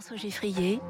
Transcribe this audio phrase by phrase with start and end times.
[0.00, 0.80] François Geffrier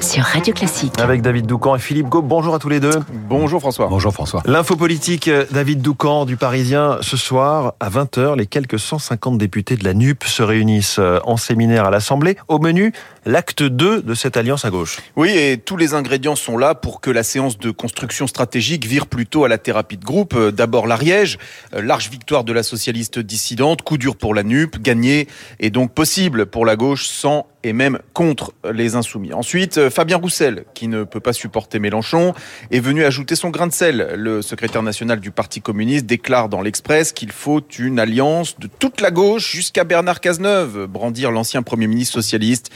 [0.00, 0.92] sur Radio Classique.
[1.00, 2.28] Avec David Doucan et Philippe Gaube.
[2.28, 3.00] Bonjour à tous les deux.
[3.28, 3.88] Bonjour François.
[3.88, 4.42] Bonjour François.
[4.44, 6.98] L'info politique, euh, David Doucan du Parisien.
[7.00, 11.36] Ce soir, à 20h, les quelques 150 députés de la NUP se réunissent euh, en
[11.36, 12.36] séminaire à l'Assemblée.
[12.46, 12.92] Au menu,
[13.24, 14.98] l'acte 2 de cette alliance à gauche.
[15.16, 19.08] Oui, et tous les ingrédients sont là pour que la séance de construction stratégique vire
[19.08, 20.34] plutôt à la thérapie de groupe.
[20.36, 21.38] Euh, d'abord l'Ariège,
[21.72, 25.26] large victoire de la socialiste dissidente, coup dur pour la NUP, gagné
[25.58, 29.32] et donc possible pour la gauche sans et même contre les insoumis.
[29.32, 32.32] Ensuite, euh, Fabien Roussel, qui ne peut pas supporter Mélenchon,
[32.70, 34.14] est venu ajouter son grain de sel.
[34.16, 39.00] Le secrétaire national du Parti communiste déclare dans l'Express qu'il faut une alliance de toute
[39.00, 42.70] la gauche jusqu'à Bernard Cazeneuve, brandir l'ancien Premier ministre socialiste.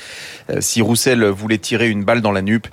[0.50, 2.66] Euh, si Roussel voulait tirer une balle dans la nupe,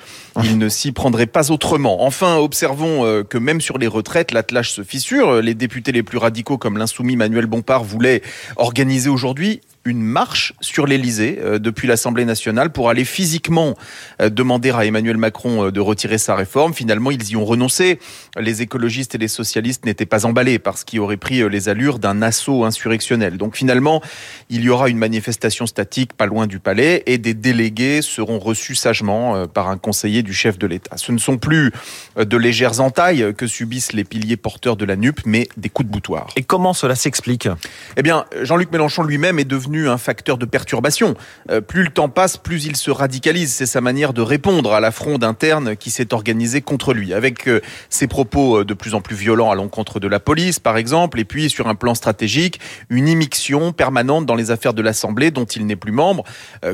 [0.43, 2.03] il ne s'y prendrait pas autrement.
[2.03, 5.41] Enfin, observons euh, que même sur les retraites, l'attelage se fissure.
[5.41, 8.23] Les députés les plus radicaux, comme l'insoumis Manuel Bompard, voulaient
[8.55, 13.75] organiser aujourd'hui une marche sur l'Elysée euh, depuis l'Assemblée nationale pour aller physiquement
[14.21, 16.73] euh, demander à Emmanuel Macron euh, de retirer sa réforme.
[16.73, 17.99] Finalement, ils y ont renoncé.
[18.37, 22.21] Les écologistes et les socialistes n'étaient pas emballés parce qu'ils auraient pris les allures d'un
[22.21, 23.37] assaut insurrectionnel.
[23.37, 24.01] Donc finalement,
[24.49, 28.75] il y aura une manifestation statique pas loin du palais et des délégués seront reçus
[28.75, 30.97] sagement par un conseiller du chef de l'État.
[30.97, 31.71] Ce ne sont plus
[32.17, 35.93] de légères entailles que subissent les piliers porteurs de la NUP, mais des coups de
[35.93, 36.29] boutoir.
[36.35, 37.47] Et comment cela s'explique?
[37.95, 41.15] Eh bien, Jean-Luc Mélenchon lui-même est devenu un facteur de perturbation.
[41.51, 43.53] Euh, plus le temps passe, plus il se radicalise.
[43.53, 47.47] C'est sa manière de répondre à la fronde interne qui s'est organisée contre lui, avec
[47.47, 50.77] euh, ses propos euh, de plus en plus violents à l'encontre de la police, par
[50.77, 55.31] exemple, et puis sur un plan stratégique, une immixtion permanente dans les affaires de l'Assemblée
[55.31, 56.23] dont il n'est plus membre,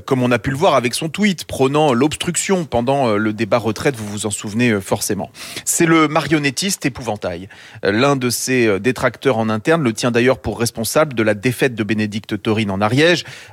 [0.06, 3.96] comme on a pu le voir avec son tweet prônant l'obstruction pendant le débat retraite,
[3.96, 5.32] vous vous en souvenez forcément.
[5.66, 7.50] C'est le marionnettiste épouvantail.
[7.84, 11.84] L'un de ses détracteurs en interne le tient d'ailleurs pour responsable de la défaite de
[11.84, 12.82] Bénédicte Taurine en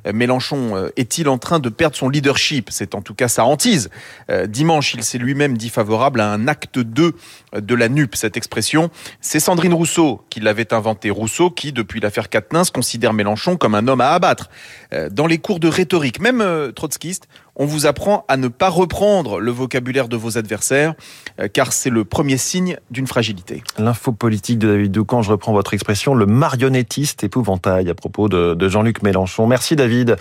[0.07, 2.69] Euh, Mélenchon euh, est-il en train de perdre son leadership?
[2.71, 3.91] C'est en tout cas sa hantise.
[4.31, 7.15] Euh, dimanche, il s'est lui-même dit favorable à un acte 2
[7.55, 8.15] de la NUP.
[8.17, 11.11] Cette expression, c'est Sandrine Rousseau qui l'avait inventé.
[11.11, 14.51] Rousseau qui, depuis l'affaire Quatennens, considère Mélenchon comme un homme à abattre.
[15.11, 19.51] Dans les cours de rhétorique, même trotskiste, on vous apprend à ne pas reprendre le
[19.51, 20.95] vocabulaire de vos adversaires,
[21.41, 23.63] euh, car c'est le premier signe d'une fragilité.
[23.79, 28.69] L'info politique de David Doucan, je reprends votre expression, le marionnettiste épouvantail à propos de,
[28.69, 29.47] Jean-Luc Mélenchon.
[29.47, 30.17] Merci David.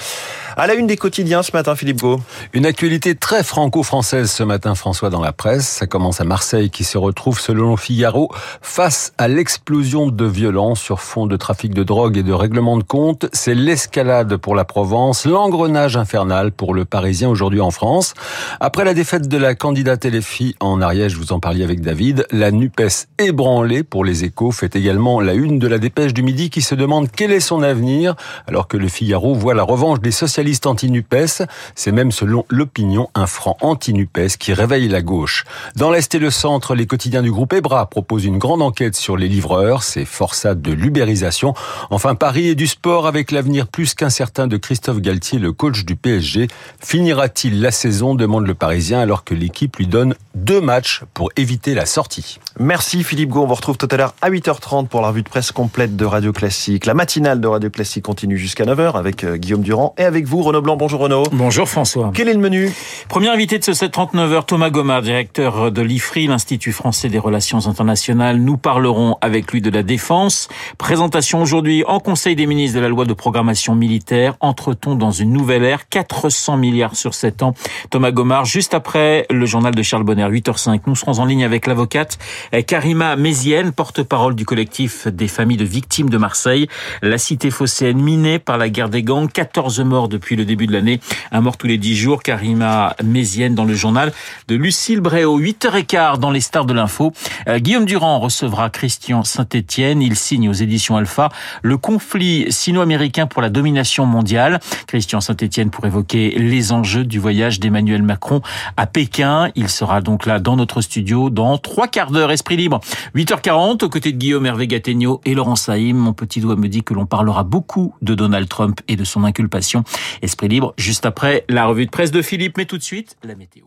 [0.57, 2.19] À la une des quotidiens ce matin, Philippe Gau.
[2.53, 5.67] Une actualité très franco-française ce matin, François, dans la presse.
[5.67, 8.31] Ça commence à Marseille qui se retrouve, selon Figaro,
[8.61, 12.83] face à l'explosion de violence sur fond de trafic de drogue et de règlement de
[12.83, 13.27] compte.
[13.33, 18.13] C'est l'escalade pour la Provence, l'engrenage infernal pour le Parisien aujourd'hui en France.
[18.59, 22.51] Après la défaite de la candidate LFI en Ariège, vous en parliez avec David, la
[22.51, 26.61] NUPES ébranlée pour les échos fait également la une de la dépêche du midi qui
[26.61, 28.15] se demande quel est son avenir
[28.47, 31.43] alors que le Figaro voit la revanche des socialistes anti-NUPES.
[31.75, 35.45] C'est même selon l'opinion un franc anti-NUPES qui réveille la gauche.
[35.75, 39.17] Dans l'Est et le Centre, les quotidiens du groupe EBRA proposent une grande enquête sur
[39.17, 41.53] les livreurs, ces forçats de l'ubérisation.
[41.89, 45.95] Enfin, Paris et du sport avec l'avenir plus qu'incertain de Christophe Galtier, le coach du
[45.95, 46.47] PSG,
[46.79, 51.01] finira t il la saison demande le Parisien alors que l'équipe lui donne deux matchs
[51.13, 52.39] pour éviter la sortie.
[52.59, 53.43] Merci Philippe Gau.
[53.43, 56.05] On vous retrouve tout à l'heure à 8h30 pour la revue de presse complète de
[56.05, 56.85] Radio Classique.
[56.85, 60.43] La matinale de Radio Classique continue jusqu'à 9h avec euh, Guillaume Durand et avec vous
[60.43, 60.77] Renaud Blanc.
[60.77, 61.23] Bonjour Renaud.
[61.31, 62.11] Bonjour François.
[62.13, 62.71] Quel est le menu?
[63.07, 68.37] Premier invité de ce 739h, Thomas Gomard, directeur de l'IFRI, l'Institut français des relations internationales.
[68.37, 70.49] Nous parlerons avec lui de la défense.
[70.77, 74.35] Présentation aujourd'hui en Conseil des ministres de la loi de programmation militaire.
[74.41, 77.53] Entre-t-on dans une nouvelle ère 400 milliards sur 7 ans.
[77.89, 80.81] Thomas Gomard, juste après le journal de Charles Bonner, 8h05.
[80.85, 82.19] Nous serons en ligne avec l'avocate
[82.67, 86.67] Karima Mézienne, porte-parole du collectif des familles de victimes de Marseille.
[87.01, 89.31] La cité phocéenne minée par la guerre des gangs.
[89.31, 90.99] 14 morts depuis le début de l'année.
[91.31, 92.23] Un mort tous les 10 jours.
[92.23, 94.11] Karima Mézienne dans le journal
[94.47, 95.39] de Lucille Bréau.
[95.39, 97.13] 8h15 dans les stars de l'info.
[97.47, 100.01] Euh, Guillaume Durand recevra Christian Saint-Etienne.
[100.01, 101.29] Il signe aux éditions Alpha
[101.61, 104.59] le conflit sino-américain pour la domination mondiale.
[104.87, 108.41] Christian Saint-Etienne pour évoquer les du voyage d'Emmanuel Macron
[108.77, 109.49] à Pékin.
[109.55, 112.31] Il sera donc là dans notre studio dans trois quarts d'heure.
[112.31, 112.79] Esprit libre.
[113.15, 115.97] 8h40 aux côtés de Guillaume Hervé Gattegno et Laurent Saïm.
[115.97, 119.23] Mon petit doigt me dit que l'on parlera beaucoup de Donald Trump et de son
[119.23, 119.83] inculpation.
[120.21, 122.57] Esprit libre juste après la revue de presse de Philippe.
[122.57, 123.65] Mais tout de suite, la météo.